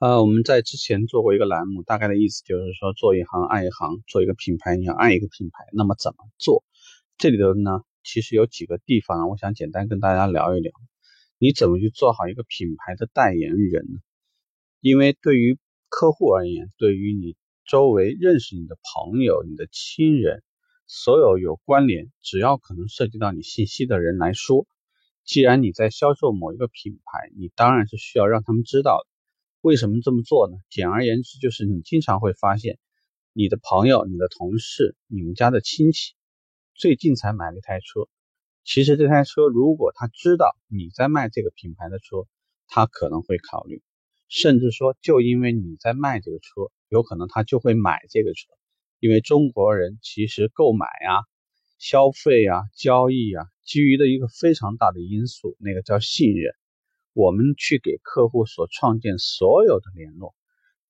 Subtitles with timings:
[0.00, 6.64] 呃，我们在之前做过一个栏目，大概的意思就是说，做一行爱一行，做一个品牌你要爱一个品牌，那么怎么做？
[7.18, 10.72] 这里头呢，其实有几个地方，我想简单跟大家聊一聊，
[11.38, 14.00] 你怎么去做好一个品牌的代言人呢？
[14.80, 15.58] 因为对于
[15.90, 17.36] 客户而言，对于你
[17.66, 20.42] 周围认识你的朋友、你的亲人，
[20.86, 24.66] 所有有关联，只要可能涉及到你信息的人来说，
[25.26, 29.09] 既然你在销售某一个品牌，你当然是需要让他们知道的。
[29.62, 30.56] 为什么这么做呢？
[30.70, 32.78] 简而言之，就是你经常会发现，
[33.34, 36.14] 你的朋友、你的同事、你们家的亲戚，
[36.74, 38.08] 最近才买了一台车。
[38.64, 42.26] 其实这台车，如果他知道你在卖这个品牌的车，
[42.68, 43.82] 他可能会考虑，
[44.28, 48.48] 甚至说，就因为你在卖这个车，有可能他就会买这个车。
[48.98, 51.20] 因为中国人其实购买啊、
[51.78, 56.54] 消费啊、交易啊，基于的一个非常大的因素，那个叫信任。
[57.20, 60.34] 我们去给客户所创建所有的联络，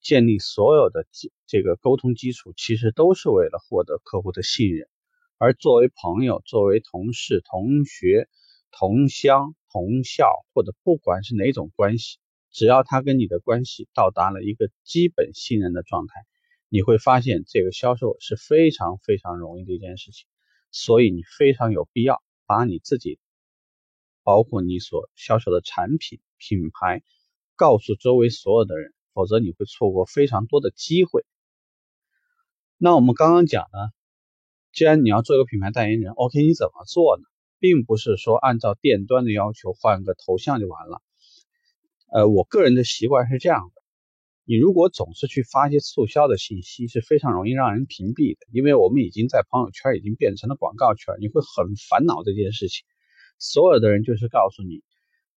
[0.00, 1.04] 建立所有的
[1.48, 4.88] 这个沟通基础，其实都是为了获得客户的信任。
[5.38, 8.28] 而作为朋友、作为同事、同学、
[8.70, 12.18] 同乡、同校，或者不管是哪种关系，
[12.52, 16.12] 只要他跟你的关系到达了一个基本信任的状态，
[16.68, 20.28] 你会发现这个销售是非常非常容易的一件事情。
[20.70, 23.18] 所以你非常有必要把你自己。
[24.22, 27.02] 包括你所销售的产品品牌，
[27.56, 31.24] 告诉周围所有的人，否则你会错过非常多的机会。
[32.76, 33.78] 那我们刚刚讲呢，
[34.72, 37.24] 既然你要做一个品牌代言人，OK，你怎么做呢？
[37.58, 41.02] 并不是说按照店端的要求换个头像就完了。
[42.10, 43.82] 呃，我个人的习惯是这样的：
[44.44, 52.86] 你如果总是去发一些促销的信息，是非常容易让人屏蔽的，因为我们已经在朋友圈已经变成了广告圈，你会很烦恼这件事情。
[53.40, 54.82] 所有的人就是告诉你，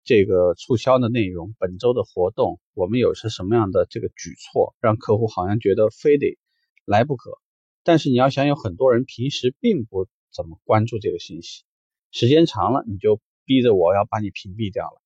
[0.04, 6.38] 这个促销的内容，本周的活动，我们有些什么样的这个举措，让客户好像觉得非得
[6.84, 7.40] 来不可。
[7.81, 11.64] 但是你要想，有很多人平时并不怎么关注这个信息，
[12.12, 15.02] 时间长了，你就逼着我要把你屏蔽掉了。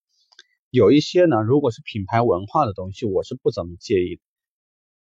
[0.71, 4.19] 有一些呢，如果是品牌文化的东西，我是不怎么介意。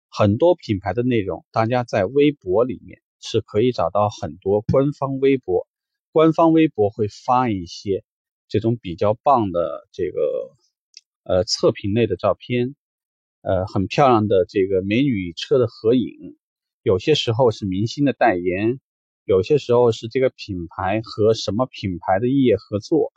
[0.09, 5.67] 很多品牌的内容，大家在微博里面是可以找到很多官方微博。
[6.11, 8.03] 官方微博会发一些
[8.47, 10.55] 这种比较棒的这个
[11.23, 12.75] 呃测评类的照片，
[13.41, 16.35] 呃很漂亮的这个美女与车的合影，
[16.81, 18.79] 有些时候是明星的代言，
[19.23, 23.13] 有些时候是这个品牌和什么品牌的业合作，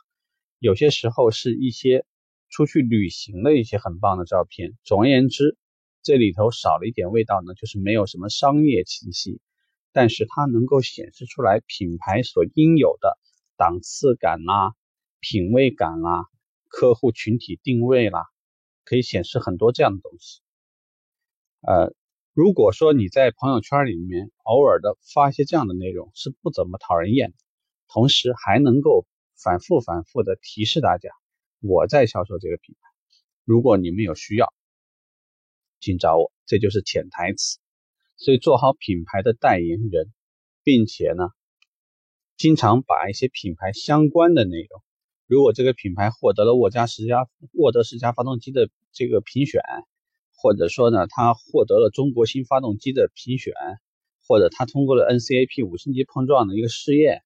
[0.59, 2.05] 有些时候是一些
[2.49, 4.77] 出去旅行的一些很棒的照片。
[4.83, 5.57] 总而言之，
[6.03, 9.39] 这里头少了一点味道呢，就是没有什么商业气息。
[9.93, 13.17] 但是它能够显示出来品牌所应有的
[13.55, 14.73] 档次感啦、
[15.19, 16.25] 品味感啦、
[16.67, 18.25] 客户群体定位啦，
[18.83, 20.41] 可以显示很多这样的东西。
[21.61, 21.93] 呃，
[22.33, 27.37] 如果说你在朋友圈里面偶尔的发一些这样的内容，是不怎么讨人厌的，
[27.87, 29.05] 同时还能够
[29.37, 31.09] 反复反复的提示大家
[31.61, 32.89] 我在销售这个品牌，
[33.45, 34.51] 如果你们有需要，
[35.79, 37.59] 请找我，这就是潜台词。
[38.23, 40.09] 所以做好品牌的代言人，
[40.63, 41.27] 并且呢，
[42.37, 44.81] 经常把一些品牌相关的内容，
[45.27, 49.61] 如果这个品牌获得了沃加十佳沃德十佳发动机的这个评选，
[50.37, 53.53] 或者说呢，它获得了中国新发动机的评选，
[54.25, 57.23] 或者它通过了 NCAP 五星级碰撞的一个试验，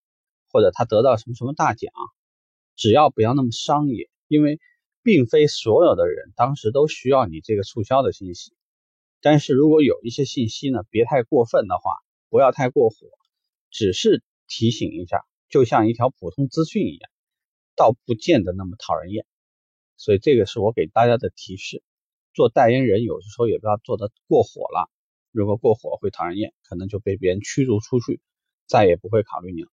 [0.49, 1.93] 或者它得到什么什么大奖，
[2.75, 4.59] 只要不要那么商业，因为
[5.03, 8.56] 并非所有的人当时都需要你这个促销的信息。
[9.21, 11.91] 但是如果有一些信息呢，别太过分的话，
[12.29, 12.95] 不要太过火，
[13.71, 17.09] 只是提醒一下，就像一条普通资讯一样，
[17.75, 19.25] 倒不见得那么讨人厌。
[19.95, 21.83] 所以这个是我给大家的提示。
[22.33, 24.91] 做代言人有的时候也不要做的过火了，
[25.31, 28.21] 如果过火会讨人厌，可能就被别人驱逐出去，
[28.67, 29.69] 再也不会考虑你了。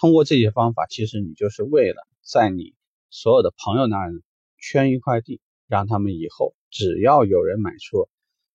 [0.00, 2.74] 通过这些方法，其实你就是为了在你
[3.10, 4.12] 所有的朋友那儿
[4.56, 6.54] 圈一块地，让他们以后。
[6.74, 8.08] 只要有人买车，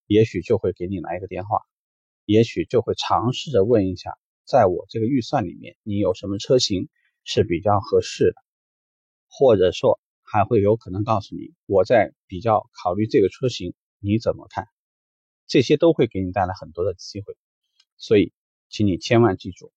[0.06, 1.62] 也许就会给你来一个电话，
[2.26, 4.12] 也许就会尝试着问一下，
[4.44, 6.90] 在我这个预算里面，你有什么车型
[7.24, 8.34] 是比较合适的，
[9.30, 14.66] 或者说还会有可能告诉你，我在比较考虑这个车型，你怎么看？
[15.46, 17.34] 这些都会给你带来很多的机会，
[17.96, 18.34] 所以，
[18.68, 19.72] 请你千万记住，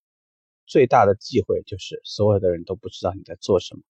[0.65, 3.83] 最大的忌讳就是所有的人都不知道你在做什么，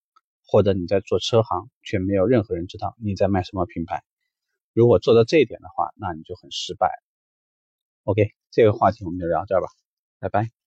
[0.46, 4.04] 或者你在做车行，却没有任何人知道你在卖什么品牌。
[4.74, 6.90] 如果做到这一点的话，那你就很失败。
[8.06, 9.68] OK，这个话题我们就聊这儿吧，
[10.20, 10.63] 拜拜。